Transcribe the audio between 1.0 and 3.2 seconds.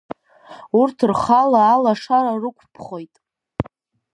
рхала алашара рықәԥхоит.